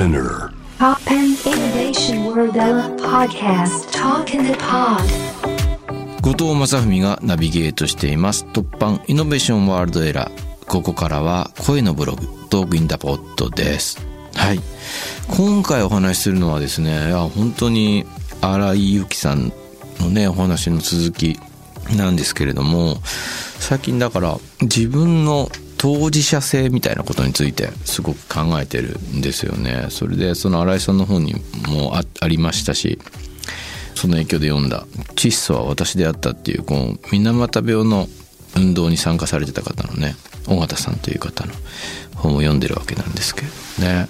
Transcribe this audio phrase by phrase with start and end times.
[0.00, 0.50] Spinner.
[0.78, 2.54] Pop and Innovation World
[3.02, 3.92] Podcast.
[3.92, 5.04] Talk in the Pod.
[6.22, 8.46] 後藤正文がナビゲートしています。
[8.54, 14.00] 突版イノベーションワールドエラーここからは声のブログトークインダポットです。
[14.36, 14.60] はい。
[15.28, 18.06] 今回お話しするのはですねいや本当に
[18.40, 19.52] 新井由紀さん
[20.00, 21.38] のねお話の続き
[21.94, 25.50] なんですけれども最近だから自分の
[25.82, 31.34] 当事者性みたいなことについてすごく考えてるんですよねそれでその新井さんの本に
[31.68, 32.98] もありましたし
[33.94, 38.10] その影響で読んだ「窒素は私であった」っていうこの水俣病の
[38.56, 40.16] 運動に参加されてた方のね
[40.48, 41.54] 尾形さんという方の
[42.14, 43.46] 本を読んでるわけなんですけ
[43.78, 44.06] どね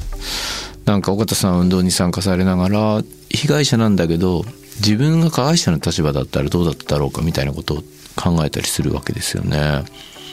[0.87, 4.45] なんか尾形さん運動に参加されながら被害者なんだけど
[4.79, 7.85] 自分が加害者の立場だったらどうだったろうかみたいなことを
[8.17, 9.85] 考えたりするわけですよね。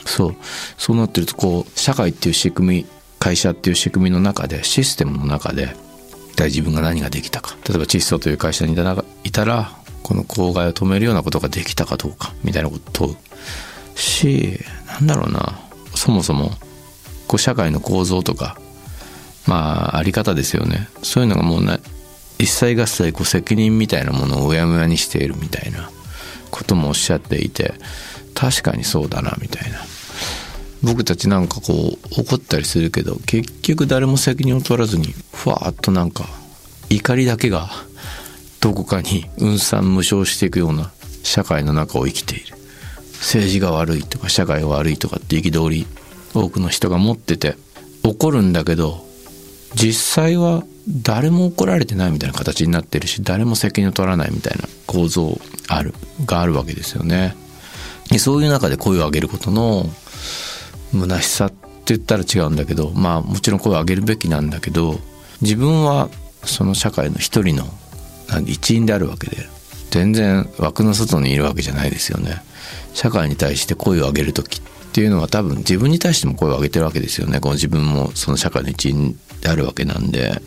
[0.04, 0.36] そう。
[0.76, 2.86] そうなってるとこう社会っていう仕組み
[3.18, 5.74] 会社っていう仕組みの中でシステムの中で
[6.32, 7.56] 一体自分が何ができたか。
[7.68, 8.74] 例えば窒素という会社に
[9.24, 15.58] いたらこの公害を止めるようなことができたかどうかみたいなことを問うしなんだろうな。
[15.94, 16.52] そもそも
[17.26, 18.58] こう社会の構造とか
[19.46, 20.88] まああり方ですよね。
[21.02, 21.80] そういうのがもうな
[22.38, 25.90] 一切合切こう責任みたいなものをうやむやにしているみたいな
[26.50, 27.74] こともおっしゃっていて
[28.38, 29.80] 確かにそうだなみたいな
[30.84, 36.24] 僕たちなんかこう怒ったりするけど結局誰も責任を取らずにふわーっとなんか
[36.88, 37.68] 怒りだけが
[38.60, 40.92] どこかに運算無償していくような
[41.24, 42.56] 社会の中を生きている
[43.14, 45.86] 政治が悪いとか社会が悪いとかって憤り
[46.32, 47.56] 多くの人が持ってて
[48.04, 49.04] 怒るんだけど
[49.74, 55.92] 実際は誰も怒られてないみたいな形になってるし誰も責任を取らないみたいな構造ある
[56.24, 57.36] があるわけですよね。
[58.16, 59.84] そういう中で声を上げることの
[60.92, 64.98] 虚しさって言ったら違うんだけどまあもちろん声を上げるべきなんだけど
[65.42, 66.08] 自分は
[66.44, 67.66] その社会の一人の
[68.46, 69.36] 一員であるわけで
[69.90, 72.42] 全然枠の外にいるわけじゃないですよね。
[72.94, 77.40] 社会に対して声を上げる時っていうのは多分自分に対しても声を上げてるわけですよね。
[77.40, 80.42] この自分もその社会の一員であるわけなんで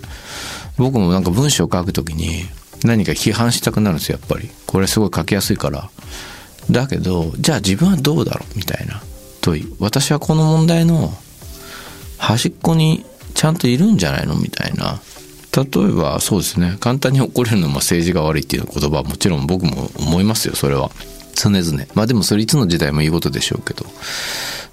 [0.77, 2.45] 僕もなんか文章を書く時に
[2.83, 4.50] 何か批判したくなるんですよやっぱり。
[4.67, 5.89] これすごい書きやすいから。
[6.71, 9.01] だけどじゃあ自分はどうだろうみたいな。
[9.41, 11.11] 問い私はこの問題の
[12.17, 15.01] 端っこにちゃんといるんじゃないのみたいな。
[15.55, 16.77] 例えばそうですね。
[16.79, 20.91] 簡単に怒れるのは政治が悪いっていう言葉はもちろん僕も思いますよそれは。
[21.35, 21.85] 常々。
[21.93, 23.85] まあでもそれいつの時代もいいことでしょうけど。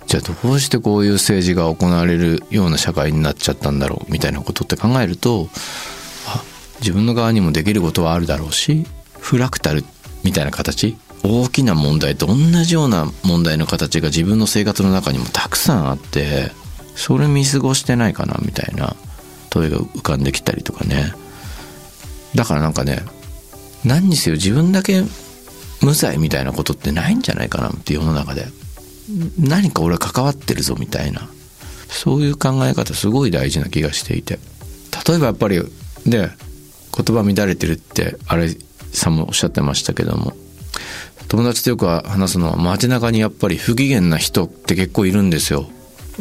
[0.09, 5.49] じゃあどうしてこういう政治が行われるような社会になっちゃったんだろうみたいなことって考えると
[6.27, 6.43] あ
[6.81, 8.87] 自分の側にもできることはあるだろうし
[9.21, 9.85] フラクタル
[10.25, 10.97] みたいな形
[11.29, 16.53] 大きな問題と同じような問題の形が自分の生活の中にもたくさんあって
[16.97, 18.97] それ見過ごしてないかなみたいな
[19.51, 21.13] 問いが浮かんできたりとかね。
[22.35, 23.03] だからなんかね
[23.85, 25.03] 何にせよ自分だけ
[25.83, 28.47] 無罪みたいなことってないんじゃないかなって世の中で
[29.39, 31.29] 何か俺は関わってるぞみたいな
[31.89, 34.39] そういう考え方すごい大事な気がしていて。
[35.07, 35.63] 例えばやっぱり
[36.05, 36.31] で
[36.95, 38.55] 言葉乱れてるってあれ
[38.93, 40.35] さんもおっしゃってましたけども
[41.29, 45.69] 友達とよく話すのは街中にやっぱり不機嫌な人って結構いるんですよ。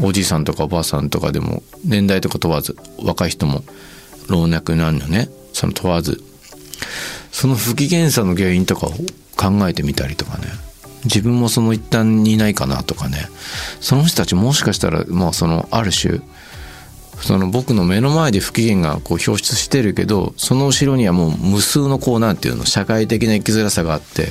[0.01, 3.63] おじいさんとかおばあさんとかでも年代とか問わず若い人も
[4.27, 6.21] 老若男女ねその問わず。
[7.31, 8.91] その不機嫌さの原因とかを
[9.35, 10.45] 考えてみたりとかね。
[11.05, 13.29] 自分もその一端にいないかなとかね。
[13.79, 16.19] その人たちもしかしたらまあそのある種
[17.21, 24.27] その僕の目の前で不機嫌がこう表出してるけどその後ろにはもう無数のこうなんていうの社会的な生きづらさがあって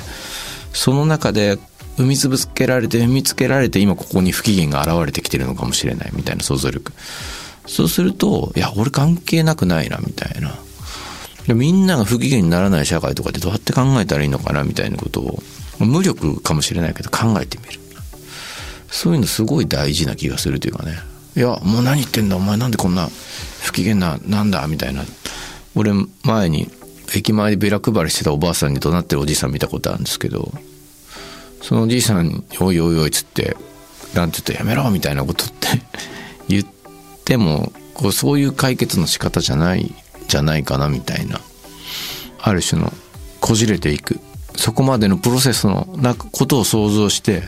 [0.77, 1.57] その中で
[1.97, 6.93] 踏みつぶつけられて踏みつけられて今ここに不機嫌が現れてきてるのかもしれないみたいな想像力。
[7.67, 10.55] そうするといや俺関係なくないなみたいな。
[11.47, 15.43] でみんなが不機嫌にならない社会とかってどうやって考えたらいいのかなみたいなことを
[15.79, 17.81] 無力かもしれないけど考えてみる。
[18.89, 20.99] そういうのすごい大事な気がするというかね。
[21.37, 23.09] いやもう何言ってんだお前なんでこんな
[23.63, 25.03] 不機嫌ななんだみたいな。
[25.75, 25.93] 俺
[26.23, 26.71] 前に
[27.15, 30.53] 駅前でビラ配りしてたおばあさんに怒鳴ってるおじいさん見たことあるんですけど
[31.63, 33.57] そのおじいさんに「おいおいおい」っつって
[34.15, 35.69] 「なんて言ってやめろ」みたいなことって
[36.49, 36.67] 言っ
[37.25, 39.95] てもこうそういう解決の仕方じゃない
[40.29, 41.41] じゃないかなみたいな。
[42.47, 42.93] ある種の
[43.41, 44.21] こじれていく。
[44.55, 47.43] そこまでのプロセスのなことを想像して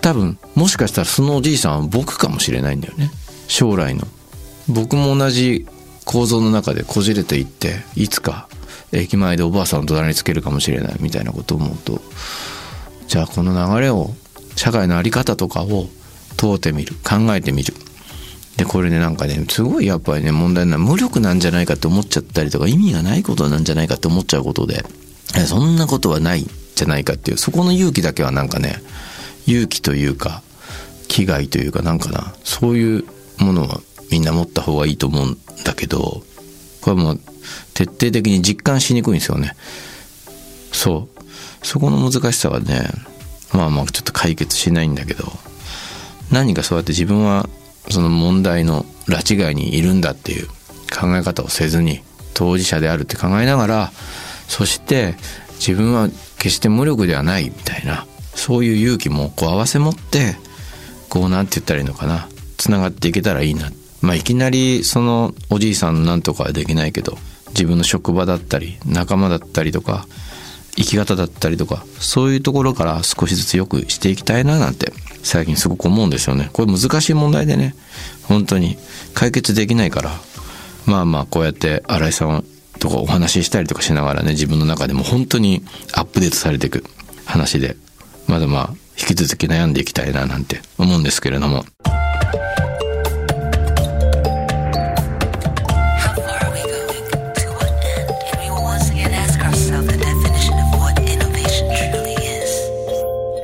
[0.00, 3.10] 多分もしかしたらそのおじいさんは僕かもしれないんだよね。
[3.48, 4.06] 将来の。
[4.68, 5.66] 僕も同じ
[6.06, 8.48] 構造の中でこじれていっていつか
[8.92, 12.00] 駅前でおばあさんの隣につけるかもしれないみたいなことを思うと
[13.08, 14.10] じゃあこの流れを
[14.56, 15.88] 社会の在り方とかを
[16.36, 17.74] 問うてみる考えてみる。
[18.56, 24.84] で、これね、なんかね、すごいやっぱりね、問題な無力なんじゃないかって思っちゃったりとか、意味がないことなんじゃないかって思っちゃうことで、
[25.46, 28.76] そんなことはないんじゃないかっていう、そこの勇気だけはなんかね、
[29.46, 30.42] 勇気というか、
[31.08, 33.04] 危害というかなんかな、そういう
[33.38, 33.80] ものは
[34.10, 36.22] みんな持った方がいいと思うだけど、
[36.80, 37.16] これも
[37.74, 39.52] 徹底的に実感しにくいんですよね。
[40.72, 41.66] そう。
[41.66, 42.88] そこの難しさはね、
[43.52, 45.24] まあまあちょっと解決しないんだけど、
[46.30, 47.48] 何かそうやって自分は
[47.90, 52.00] その問題の拉致外にいるんだっていう考え方をせずに
[52.34, 53.92] 当事者であるって考えながら
[54.48, 55.14] そして
[55.58, 60.36] 自分は決して無力ではないみたいなそういう勇気もこう合わせ持って
[61.08, 67.16] こうなんて言ったらいいのかなつながっていけたらいいなってまあいきなりそのおじいさんなんとかはできないけど
[67.48, 70.06] 自分の職場だったり仲間だったりとか
[70.76, 77.74] 生き方だったりとかそういうところから少しずつ良くしていきたいななんて最近すごく思うんですよねこれ難しい問題でね
[78.24, 78.76] 本当に
[79.14, 80.10] 解決できないから
[80.86, 82.44] まあまあこうやって新井さん
[82.78, 85.62] とかお話ししたりとかしながらね自分の中でも本当に
[85.94, 86.84] アップデートされていく
[87.24, 87.76] 話で
[88.28, 91.64] まだまあ引き続き悩んでいきたいななんて思うんですけれども。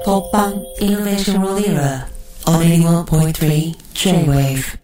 [0.04, 1.64] Popang Innovation World
[2.46, 4.81] on 81.3 J-Wave